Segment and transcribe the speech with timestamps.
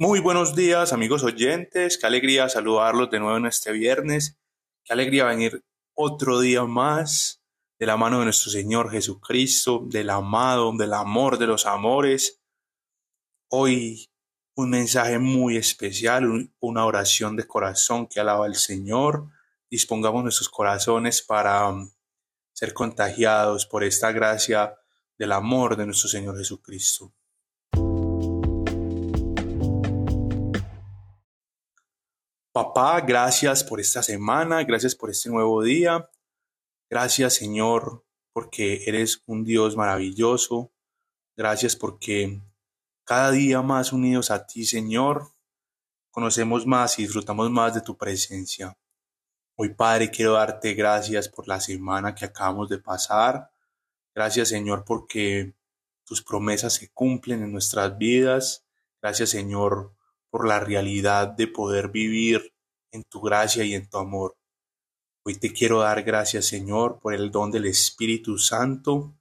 [0.00, 1.98] Muy buenos días, amigos oyentes.
[1.98, 4.38] Qué alegría saludarlos de nuevo en este viernes.
[4.84, 7.42] Qué alegría venir otro día más
[7.80, 12.40] de la mano de nuestro Señor Jesucristo, del amado, del amor de los amores.
[13.50, 14.08] Hoy
[14.54, 19.32] un mensaje muy especial, una oración de corazón que alaba al Señor.
[19.68, 21.90] Dispongamos nuestros corazones para um,
[22.52, 24.78] ser contagiados por esta gracia
[25.18, 27.12] del amor de nuestro Señor Jesucristo.
[32.60, 36.10] Papá, gracias por esta semana, gracias por este nuevo día.
[36.90, 40.72] Gracias, Señor, porque eres un Dios maravilloso.
[41.36, 42.42] Gracias porque
[43.04, 45.30] cada día más unidos a ti, Señor,
[46.10, 48.76] conocemos más y disfrutamos más de tu presencia.
[49.54, 53.52] Hoy, Padre, quiero darte gracias por la semana que acabamos de pasar.
[54.12, 55.54] Gracias, Señor, porque
[56.02, 58.66] tus promesas se cumplen en nuestras vidas.
[59.00, 59.94] Gracias, Señor,
[60.30, 62.52] por la realidad de poder vivir
[62.90, 64.36] en tu gracia y en tu amor.
[65.24, 69.14] Hoy te quiero dar gracias, Señor, por el don del Espíritu Santo,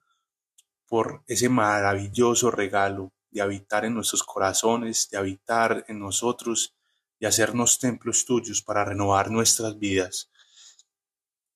[0.87, 6.75] por ese maravilloso regalo de habitar en nuestros corazones, de habitar en nosotros
[7.19, 10.29] y hacernos templos tuyos para renovar nuestras vidas.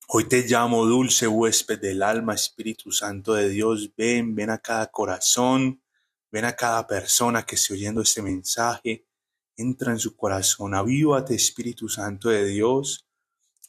[0.07, 4.87] Hoy te llamo dulce huésped del alma, Espíritu Santo de Dios, ven, ven a cada
[4.87, 5.81] corazón,
[6.29, 9.05] ven a cada persona que esté oyendo este mensaje,
[9.61, 13.07] entra en su corazón, avívate Espíritu Santo de Dios.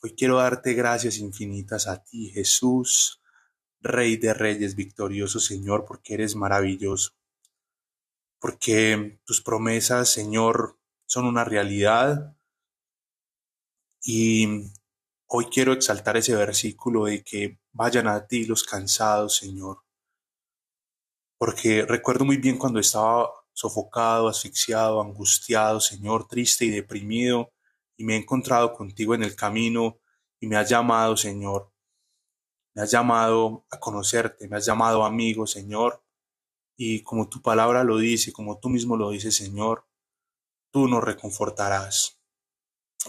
[0.02, 3.22] Hoy quiero darte gracias infinitas a ti, Jesús,
[3.80, 7.12] Rey de Reyes, victorioso Señor, porque eres maravilloso.
[8.40, 12.36] Porque tus promesas, Señor, son una realidad.
[14.02, 14.72] Y
[15.26, 19.84] hoy quiero exaltar ese versículo de que vayan a ti los cansados, Señor.
[21.38, 27.52] Porque recuerdo muy bien cuando estaba sofocado, asfixiado, angustiado, Señor, triste y deprimido,
[27.96, 29.98] y me he encontrado contigo en el camino
[30.40, 31.72] y me has llamado, Señor.
[32.74, 36.02] Me has llamado a conocerte, me has llamado amigo, Señor.
[36.76, 39.86] Y como tu palabra lo dice, como tú mismo lo dices, Señor,
[40.70, 42.18] tú nos reconfortarás.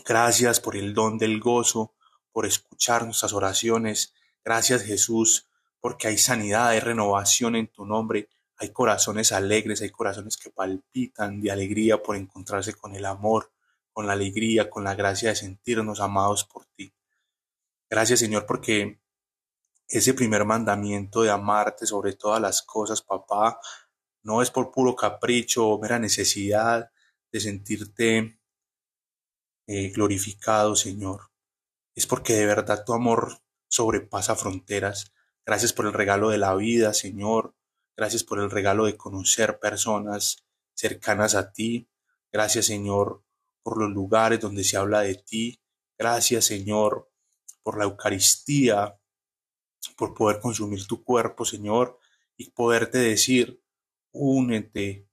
[0.05, 1.95] Gracias por el don del gozo,
[2.31, 4.13] por escuchar nuestras oraciones.
[4.43, 5.47] Gracias, Jesús,
[5.79, 8.29] porque hay sanidad, hay renovación en tu nombre.
[8.63, 13.51] Hay corazones alegres, hay corazones que palpitan de alegría por encontrarse con el amor,
[13.91, 16.93] con la alegría, con la gracia de sentirnos amados por ti.
[17.89, 19.01] Gracias Señor porque
[19.89, 23.59] ese primer mandamiento de amarte sobre todas las cosas, papá,
[24.21, 26.89] no es por puro capricho o mera necesidad
[27.33, 28.39] de sentirte
[29.67, 31.31] eh, glorificado, Señor.
[31.95, 35.11] Es porque de verdad tu amor sobrepasa fronteras.
[35.45, 37.53] Gracias por el regalo de la vida, Señor.
[37.95, 40.43] Gracias por el regalo de conocer personas
[40.73, 41.89] cercanas a ti.
[42.31, 43.23] Gracias, Señor,
[43.61, 45.61] por los lugares donde se habla de ti.
[45.97, 47.11] Gracias, Señor,
[47.61, 48.99] por la Eucaristía,
[49.95, 51.99] por poder consumir tu cuerpo, Señor,
[52.35, 53.63] y poderte decir,
[54.11, 55.07] únete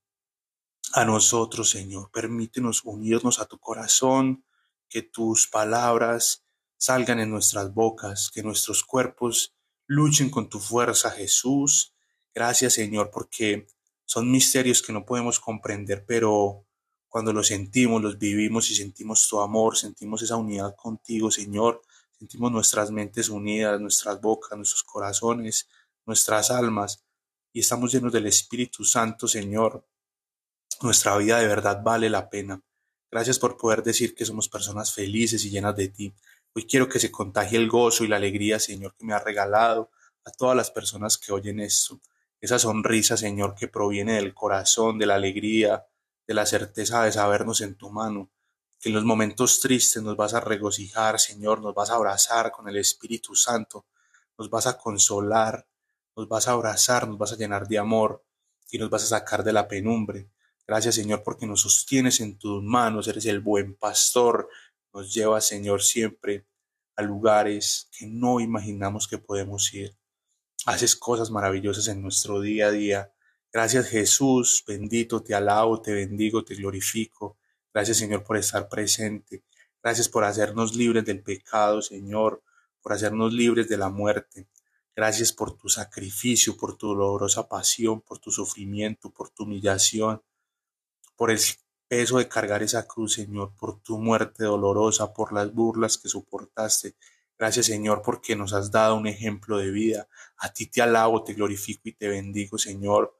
[0.93, 2.11] a nosotros, Señor.
[2.11, 4.45] Permítenos unirnos a tu corazón,
[4.89, 6.45] que tus palabras
[6.77, 9.55] salgan en nuestras bocas, que nuestros cuerpos
[9.87, 11.95] luchen con tu fuerza, Jesús,
[12.35, 13.67] Gracias Señor porque
[14.05, 16.67] son misterios que no podemos comprender, pero
[17.09, 21.83] cuando los sentimos, los vivimos y sentimos tu amor, sentimos esa unidad contigo, Señor,
[22.19, 25.69] sentimos nuestras mentes unidas, nuestras bocas, nuestros corazones,
[26.07, 27.05] nuestras almas,
[27.53, 29.87] y estamos llenos del Espíritu Santo, Señor.
[30.83, 32.61] Nuestra vida de verdad vale la pena.
[33.13, 36.15] Gracias por poder decir que somos personas felices y llenas de ti.
[36.53, 39.91] Hoy quiero que se contagie el gozo y la alegría, Señor, que me ha regalado
[40.25, 42.01] a todas las personas que oyen esto
[42.41, 45.87] esa sonrisa, Señor, que proviene del corazón, de la alegría,
[46.27, 48.31] de la certeza de sabernos en tu mano,
[48.79, 52.69] que en los momentos tristes nos vas a regocijar, Señor, nos vas a abrazar con
[52.69, 53.87] el Espíritu Santo,
[54.39, 55.67] nos vas a consolar,
[56.17, 58.25] nos vas a abrazar, nos vas a llenar de amor
[58.71, 60.31] y nos vas a sacar de la penumbre.
[60.67, 64.49] Gracias, Señor, porque nos sostienes en tus manos, eres el buen pastor,
[64.95, 66.47] nos llevas, Señor, siempre
[66.97, 70.00] a lugares que no imaginamos que podemos ir
[70.67, 73.13] haces cosas maravillosas en nuestro día a día.
[73.53, 77.37] Gracias Jesús, bendito, te alabo, te bendigo, te glorifico.
[77.73, 79.45] Gracias Señor por estar presente.
[79.83, 82.43] Gracias por hacernos libres del pecado, Señor,
[82.83, 84.49] por hacernos libres de la muerte.
[84.95, 90.23] Gracias por tu sacrificio, por tu dolorosa pasión, por tu sufrimiento, por tu humillación,
[91.17, 91.41] por el
[91.89, 96.95] peso de cargar esa cruz, Señor, por tu muerte dolorosa, por las burlas que soportaste.
[97.41, 100.07] Gracias Señor porque nos has dado un ejemplo de vida.
[100.37, 103.17] A ti te alabo, te glorifico y te bendigo Señor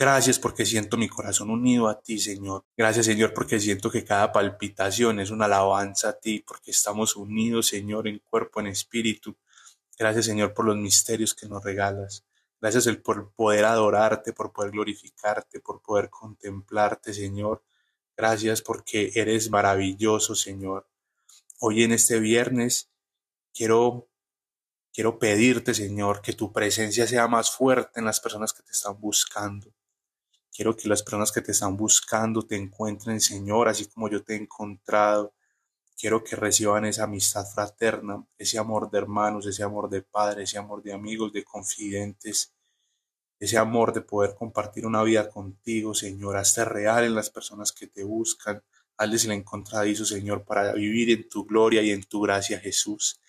[0.00, 2.64] Gracias porque siento mi corazón unido a ti, Señor.
[2.76, 7.66] Gracias, Señor, porque siento que cada palpitación es una alabanza a ti, porque estamos unidos,
[7.66, 9.36] Señor, en cuerpo, en espíritu.
[9.98, 12.24] Gracias, Señor, por los misterios que nos regalas.
[12.60, 17.64] Gracias por poder adorarte, por poder glorificarte, por poder contemplarte, Señor.
[18.16, 20.86] Gracias porque eres maravilloso, Señor.
[21.58, 22.88] Hoy en este viernes
[23.58, 24.08] quiero
[24.92, 29.00] quiero pedirte, Señor, que tu presencia sea más fuerte en las personas que te están
[29.00, 29.72] buscando.
[30.52, 34.34] Quiero que las personas que te están buscando te encuentren, Señor, así como yo te
[34.34, 35.34] he encontrado.
[35.96, 40.58] Quiero que reciban esa amistad fraterna, ese amor de hermanos, ese amor de padres, ese
[40.58, 42.54] amor de amigos, de confidentes,
[43.40, 46.36] ese amor de poder compartir una vida contigo, Señor.
[46.36, 48.62] Hazte real en las personas que te buscan.
[48.96, 53.20] Hazles el encontradizo, Señor, para vivir en tu gloria y en tu gracia, Jesús.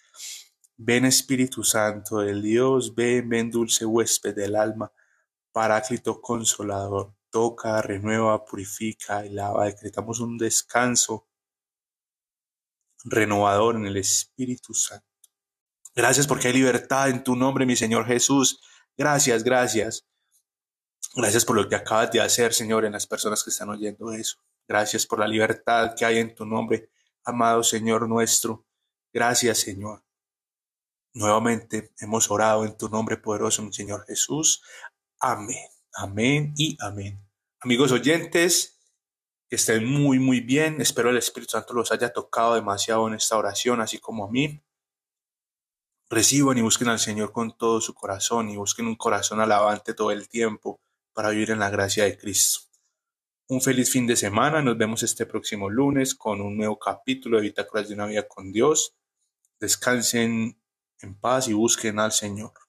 [0.82, 4.90] Ven Espíritu Santo del Dios, ven, ven dulce huésped del alma,
[5.52, 9.66] Paráclito consolador, toca, renueva, purifica y lava.
[9.66, 11.28] Decretamos un descanso
[13.04, 15.06] renovador en el Espíritu Santo.
[15.94, 18.62] Gracias porque hay libertad en tu nombre, mi Señor Jesús.
[18.96, 20.08] Gracias, gracias.
[21.14, 24.38] Gracias por lo que acabas de hacer, Señor, en las personas que están oyendo eso.
[24.66, 26.90] Gracias por la libertad que hay en tu nombre,
[27.26, 28.66] amado Señor nuestro.
[29.12, 30.04] Gracias, Señor.
[31.20, 34.64] Nuevamente hemos orado en tu nombre poderoso, mi Señor Jesús.
[35.20, 37.22] Amén, amén y amén.
[37.60, 38.80] Amigos oyentes,
[39.50, 40.80] que estén muy, muy bien.
[40.80, 44.64] Espero el Espíritu Santo los haya tocado demasiado en esta oración, así como a mí.
[46.10, 50.12] Reciban y busquen al Señor con todo su corazón y busquen un corazón alabante todo
[50.12, 50.80] el tiempo
[51.12, 52.62] para vivir en la gracia de Cristo.
[53.50, 54.62] Un feliz fin de semana.
[54.62, 58.54] Nos vemos este próximo lunes con un nuevo capítulo de Bitácoras de una vida con
[58.54, 58.96] Dios.
[59.60, 60.56] Descansen
[61.02, 62.69] en paz y busquen al Señor.